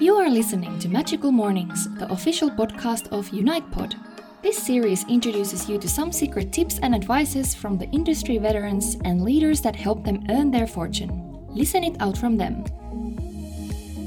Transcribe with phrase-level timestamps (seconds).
[0.00, 3.94] You are listening to Magical Mornings, the official podcast of UnitePod.
[4.42, 9.22] This series introduces you to some secret tips and advices from the industry veterans and
[9.22, 11.46] leaders that help them earn their fortune.
[11.48, 12.64] Listen it out from them.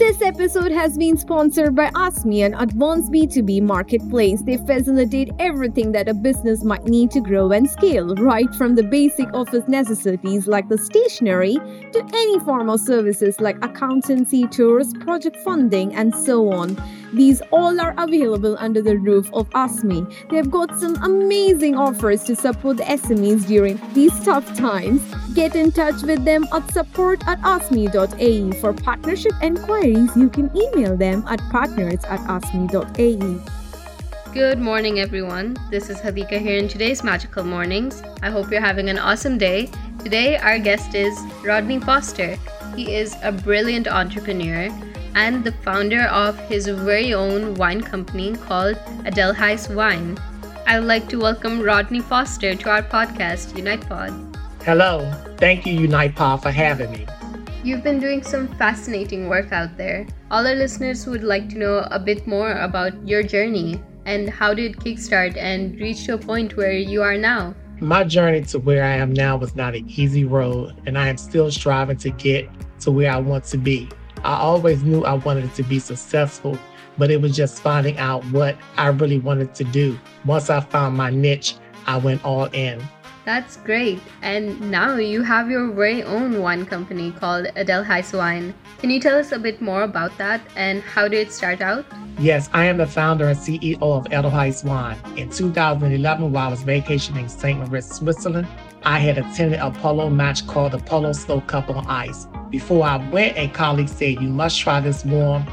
[0.00, 4.40] This episode has been sponsored by AskMe, an advanced B2B marketplace.
[4.40, 8.82] They facilitate everything that a business might need to grow and scale, right from the
[8.82, 11.56] basic office necessities like the stationery
[11.92, 16.78] to any form of services like accountancy, tours, project funding, and so on.
[17.12, 20.06] These all are available under the roof of AskMe.
[20.30, 25.02] They've got some amazing offers to support the SMEs during these tough times.
[25.34, 28.52] Get in touch with them at support at askme.ae.
[28.60, 33.40] For partnership enquiries, you can email them at partners at askme.ae.
[34.32, 35.56] Good morning, everyone.
[35.72, 38.00] This is Hadika here in today's Magical Mornings.
[38.22, 39.68] I hope you're having an awesome day.
[39.98, 42.38] Today, our guest is Rodney Foster.
[42.76, 44.70] He is a brilliant entrepreneur
[45.14, 50.18] and the founder of his very own wine company called Edelheiss Wine.
[50.66, 54.36] I'd like to welcome Rodney Foster to our podcast, UnitePod.
[54.64, 55.10] Hello.
[55.38, 57.06] Thank you, UnitePod, for having me.
[57.64, 60.06] You've been doing some fascinating work out there.
[60.30, 64.54] All our listeners would like to know a bit more about your journey and how
[64.54, 67.54] did Kickstart and reach to a point where you are now?
[67.80, 71.16] My journey to where I am now was not an easy road, and I am
[71.16, 72.48] still striving to get
[72.80, 73.88] to where I want to be.
[74.24, 76.58] I always knew I wanted to be successful,
[76.98, 79.98] but it was just finding out what I really wanted to do.
[80.26, 81.54] Once I found my niche,
[81.86, 82.82] I went all in.
[83.30, 84.00] That's great.
[84.22, 88.52] And now you have your very own wine company called Edelheiss Wine.
[88.78, 91.84] Can you tell us a bit more about that and how did it start out?
[92.18, 94.98] Yes, I am the founder and CEO of Edelheiss Wine.
[95.16, 97.56] In 2011, while I was vacationing in St.
[97.56, 98.48] Moritz, Switzerland,
[98.82, 102.26] I had attended a polo match called the Polo Snow Cup on Ice.
[102.50, 105.46] Before I went, a colleague said, You must try this warm,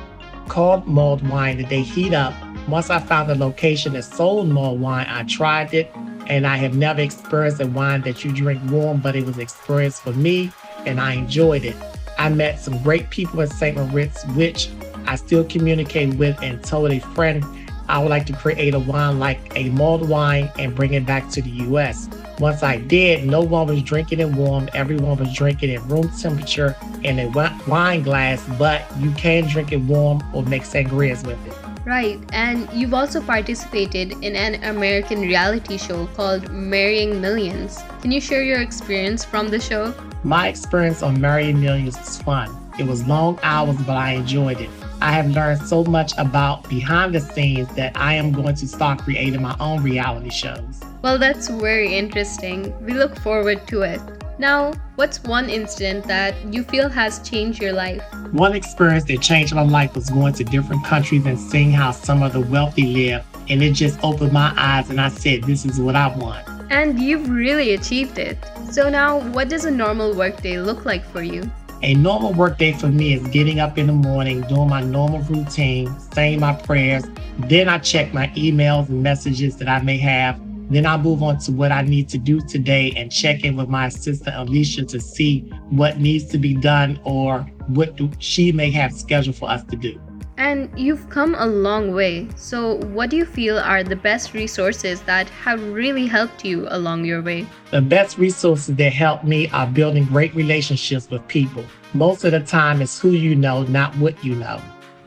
[0.47, 2.33] called mulled wine that they heat up.
[2.67, 5.93] Once I found the location that sold mulled wine, I tried it,
[6.27, 10.01] and I have never experienced a wine that you drink warm, but it was experienced
[10.03, 10.51] for me,
[10.85, 11.75] and I enjoyed it.
[12.17, 13.77] I met some great people in St.
[13.77, 14.69] Moritz, which
[15.05, 17.45] I still communicate with, and told a friend
[17.89, 21.29] I would like to create a wine like a mulled wine and bring it back
[21.31, 22.09] to the US.
[22.39, 24.69] Once I did, no one was drinking it warm.
[24.75, 27.27] Everyone was drinking it room temperature in a
[27.67, 31.53] wine glass, but you can drink it warm or make sangrias with it.
[31.83, 37.81] Right, and you've also participated in an American reality show called Marrying Millions.
[38.01, 39.95] Can you share your experience from the show?
[40.23, 42.55] My experience on Marrying Millions was fun.
[42.77, 44.69] It was long hours, but I enjoyed it.
[45.01, 48.99] I have learned so much about behind the scenes that I am going to start
[48.99, 50.81] creating my own reality shows.
[51.03, 52.73] Well, that's very interesting.
[52.83, 54.01] We look forward to it.
[54.39, 58.03] Now, what's one incident that you feel has changed your life?
[58.31, 62.23] One experience that changed my life was going to different countries and seeing how some
[62.23, 63.25] of the wealthy live.
[63.49, 66.47] And it just opened my eyes, and I said, This is what I want.
[66.69, 68.37] And you've really achieved it.
[68.71, 71.49] So, now what does a normal workday look like for you?
[71.83, 75.95] A normal workday for me is getting up in the morning, doing my normal routine,
[76.13, 77.03] saying my prayers.
[77.37, 80.41] Then I check my emails and messages that I may have.
[80.71, 83.69] Then I move on to what I need to do today and check in with
[83.69, 88.91] my assistant Alicia to see what needs to be done or what she may have
[88.91, 90.01] scheduled for us to do.
[90.37, 92.27] And you've come a long way.
[92.35, 97.05] So, what do you feel are the best resources that have really helped you along
[97.05, 97.47] your way?
[97.71, 101.65] The best resources that help me are building great relationships with people.
[101.95, 104.61] Most of the time, it's who you know, not what you know.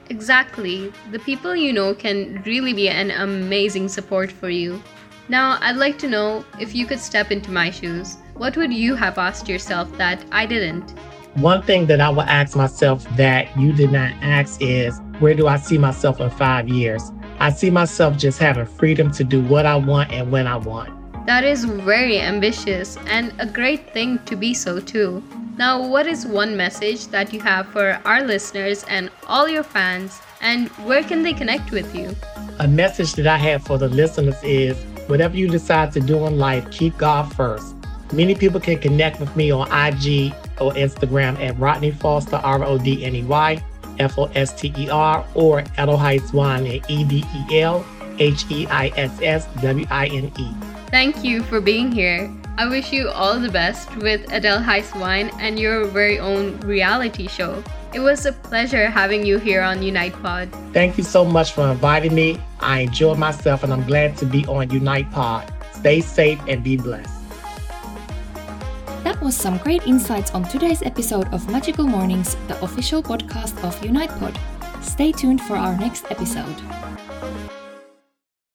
[0.09, 0.93] Exactly.
[1.13, 4.83] The people you know can really be an amazing support for you.
[5.29, 8.97] Now, I'd like to know if you could step into my shoes, what would you
[8.97, 10.91] have asked yourself that I didn't?
[11.35, 15.47] One thing that I would ask myself that you did not ask is where do
[15.47, 17.13] I see myself in five years?
[17.39, 20.97] I see myself just having freedom to do what I want and when I want.
[21.27, 25.23] That is very ambitious and a great thing to be so too.
[25.59, 30.19] Now, what is one message that you have for our listeners and all your fans,
[30.41, 32.17] and where can they connect with you?
[32.59, 36.39] A message that I have for the listeners is whatever you decide to do in
[36.39, 37.75] life, keep God first.
[38.13, 42.79] Many people can connect with me on IG or Instagram at Rodney Foster, R O
[42.79, 43.63] D N E Y
[44.01, 47.85] F O S T E R, or Edelheiss Wine at E D E L
[48.19, 50.49] H E I S S W I N E.
[50.91, 52.29] Thank you for being here.
[52.59, 57.63] I wish you all the best with Edelheiss Wine and your very own reality show.
[57.95, 60.51] It was a pleasure having you here on Unite Pod.
[60.73, 62.39] Thank you so much for inviting me.
[62.61, 65.51] I enjoyed myself and I'm glad to be on Unite Pod.
[65.73, 67.20] Stay safe and be blessed
[69.21, 74.37] was some great insights on today's episode of Magical Mornings, the official podcast of UnitePod.
[74.83, 76.57] Stay tuned for our next episode.